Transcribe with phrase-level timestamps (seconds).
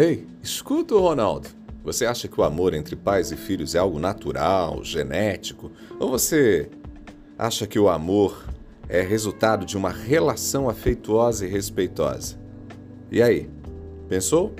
[0.00, 1.50] Ei, escuta, Ronaldo.
[1.84, 5.70] Você acha que o amor entre pais e filhos é algo natural, genético?
[5.98, 6.70] Ou você
[7.38, 8.48] acha que o amor
[8.88, 12.38] é resultado de uma relação afetuosa e respeitosa?
[13.12, 13.50] E aí,
[14.08, 14.54] pensou?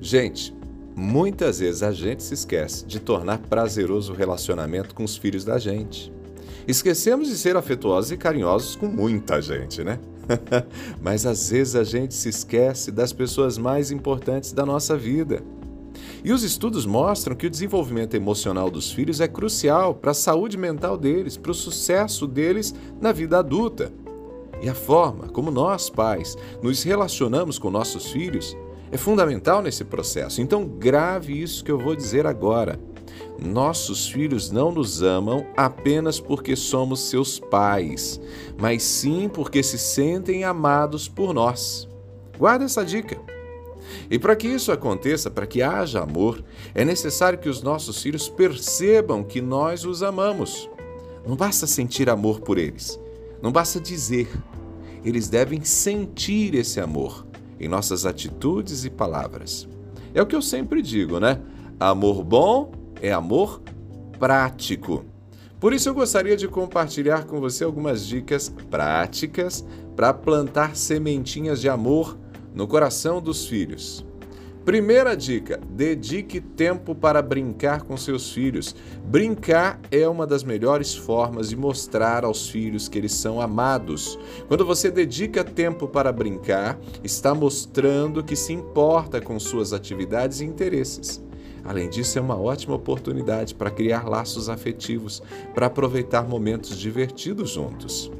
[0.00, 0.56] Gente,
[0.96, 5.58] muitas vezes a gente se esquece de tornar prazeroso o relacionamento com os filhos da
[5.58, 6.10] gente.
[6.66, 10.00] Esquecemos de ser afetuosos e carinhosos com muita gente, né?
[11.02, 15.42] Mas às vezes a gente se esquece das pessoas mais importantes da nossa vida.
[16.24, 20.56] E os estudos mostram que o desenvolvimento emocional dos filhos é crucial para a saúde
[20.56, 23.92] mental deles, para o sucesso deles na vida adulta.
[24.62, 28.56] E a forma como nós, pais, nos relacionamos com nossos filhos
[28.90, 30.40] é fundamental nesse processo.
[30.40, 32.78] Então, grave isso que eu vou dizer agora.
[33.44, 38.18] Nossos filhos não nos amam apenas porque somos seus pais,
[38.58, 41.86] mas sim porque se sentem amados por nós.
[42.38, 43.20] Guarda essa dica.
[44.10, 46.42] E para que isso aconteça, para que haja amor,
[46.74, 50.70] é necessário que os nossos filhos percebam que nós os amamos.
[51.26, 52.98] Não basta sentir amor por eles,
[53.42, 54.28] não basta dizer.
[55.04, 57.26] Eles devem sentir esse amor
[57.60, 59.68] em nossas atitudes e palavras.
[60.14, 61.40] É o que eu sempre digo, né?
[61.78, 63.60] Amor bom é amor
[64.18, 65.04] prático.
[65.60, 71.68] Por isso eu gostaria de compartilhar com você algumas dicas práticas para plantar sementinhas de
[71.68, 72.18] amor
[72.54, 74.04] no coração dos filhos.
[74.64, 78.74] Primeira dica: dedique tempo para brincar com seus filhos.
[79.04, 84.18] Brincar é uma das melhores formas de mostrar aos filhos que eles são amados.
[84.48, 90.44] Quando você dedica tempo para brincar, está mostrando que se importa com suas atividades e
[90.46, 91.22] interesses.
[91.64, 95.22] Além disso, é uma ótima oportunidade para criar laços afetivos,
[95.54, 98.10] para aproveitar momentos divertidos juntos.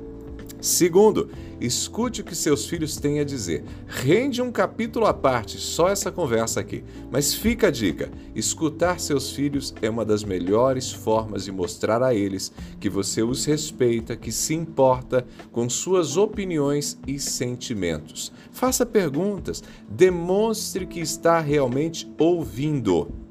[0.65, 1.29] Segundo,
[1.61, 3.63] escute o que seus filhos têm a dizer.
[3.87, 6.83] Rende um capítulo à parte, só essa conversa aqui.
[7.11, 12.15] Mas fica a dica: escutar seus filhos é uma das melhores formas de mostrar a
[12.15, 12.51] eles
[12.81, 18.33] que você os respeita, que se importa com suas opiniões e sentimentos.
[18.51, 23.24] Faça perguntas, demonstre que está realmente ouvindo.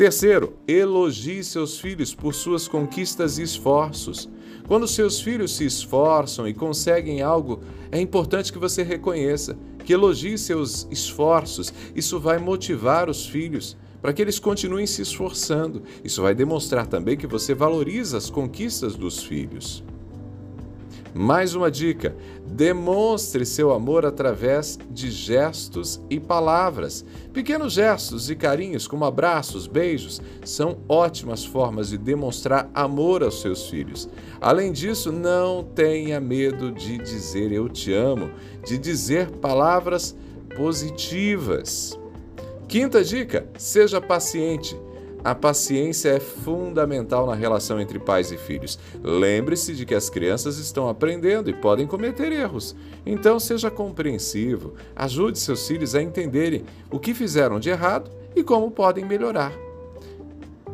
[0.00, 4.30] Terceiro, elogie seus filhos por suas conquistas e esforços.
[4.66, 7.60] Quando seus filhos se esforçam e conseguem algo,
[7.92, 11.70] é importante que você reconheça, que elogie seus esforços.
[11.94, 15.82] Isso vai motivar os filhos para que eles continuem se esforçando.
[16.02, 19.84] Isso vai demonstrar também que você valoriza as conquistas dos filhos.
[21.14, 22.14] Mais uma dica:
[22.46, 27.04] demonstre seu amor através de gestos e palavras.
[27.32, 33.68] Pequenos gestos e carinhos, como abraços, beijos, são ótimas formas de demonstrar amor aos seus
[33.68, 34.08] filhos.
[34.40, 38.30] Além disso, não tenha medo de dizer eu te amo,
[38.64, 40.16] de dizer palavras
[40.56, 41.98] positivas.
[42.68, 44.76] Quinta dica: seja paciente.
[45.22, 48.78] A paciência é fundamental na relação entre pais e filhos.
[49.02, 52.74] Lembre-se de que as crianças estão aprendendo e podem cometer erros.
[53.04, 58.70] Então, seja compreensivo, ajude seus filhos a entenderem o que fizeram de errado e como
[58.70, 59.52] podem melhorar.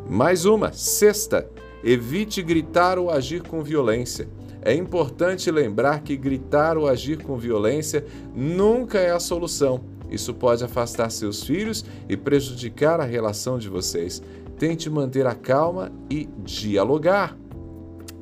[0.09, 1.49] Mais uma, sexta,
[1.83, 4.29] evite gritar ou agir com violência.
[4.61, 9.96] É importante lembrar que gritar ou agir com violência nunca é a solução.
[10.09, 14.21] Isso pode afastar seus filhos e prejudicar a relação de vocês.
[14.57, 17.37] Tente manter a calma e dialogar.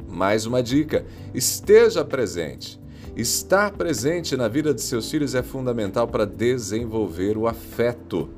[0.08, 2.80] Mais uma dica: esteja presente.
[3.16, 8.30] Estar presente na vida de seus filhos é fundamental para desenvolver o afeto.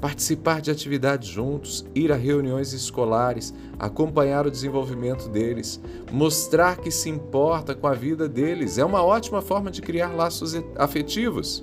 [0.00, 5.78] Participar de atividades juntos, ir a reuniões escolares, acompanhar o desenvolvimento deles,
[6.10, 10.54] mostrar que se importa com a vida deles é uma ótima forma de criar laços
[10.76, 11.62] afetivos.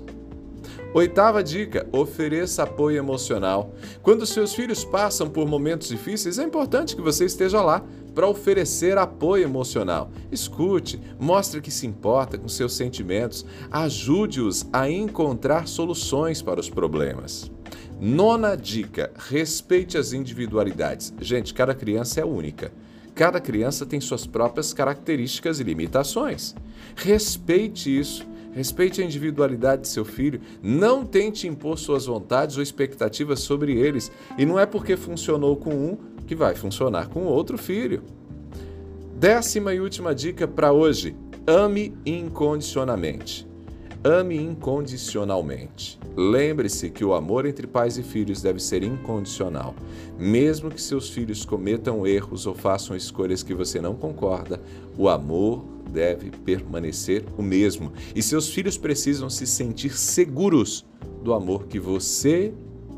[0.98, 3.72] Oitava dica: ofereça apoio emocional.
[4.02, 8.98] Quando seus filhos passam por momentos difíceis, é importante que você esteja lá para oferecer
[8.98, 10.10] apoio emocional.
[10.32, 17.48] Escute, mostre que se importa com seus sentimentos, ajude-os a encontrar soluções para os problemas.
[18.00, 21.14] Nona dica: respeite as individualidades.
[21.20, 22.72] Gente, cada criança é única.
[23.14, 26.56] Cada criança tem suas próprias características e limitações.
[26.96, 30.40] Respeite isso Respeite a individualidade de seu filho.
[30.62, 34.10] Não tente impor suas vontades ou expectativas sobre eles.
[34.36, 35.96] E não é porque funcionou com um
[36.26, 38.02] que vai funcionar com outro filho.
[39.14, 41.16] Décima e última dica para hoje:
[41.46, 43.48] ame incondicionalmente.
[44.04, 45.98] Ame incondicionalmente.
[46.16, 49.74] Lembre-se que o amor entre pais e filhos deve ser incondicional.
[50.16, 54.60] Mesmo que seus filhos cometam erros ou façam escolhas que você não concorda,
[54.96, 60.86] o amor deve permanecer o mesmo e seus filhos precisam se sentir seguros
[61.22, 62.52] do amor que você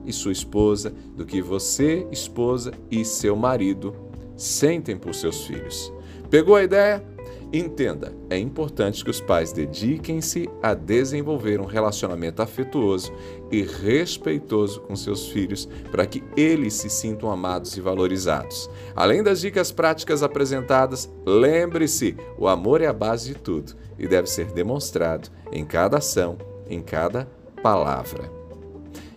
[0.07, 3.95] e sua esposa, do que você, esposa e seu marido
[4.37, 5.93] sentem por seus filhos.
[6.31, 7.05] Pegou a ideia?
[7.53, 13.13] Entenda, é importante que os pais dediquem-se a desenvolver um relacionamento afetuoso
[13.51, 18.71] e respeitoso com seus filhos para que eles se sintam amados e valorizados.
[18.95, 24.29] Além das dicas práticas apresentadas, lembre-se: o amor é a base de tudo e deve
[24.29, 26.39] ser demonstrado em cada ação,
[26.69, 27.29] em cada
[27.61, 28.31] palavra.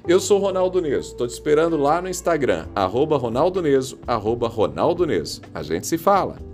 [0.07, 5.05] Eu sou Ronaldo Neso, estou te esperando lá no Instagram, arroba Ronaldo Neso, arroba Ronaldo
[5.05, 5.39] Neso.
[5.53, 6.52] A gente se fala.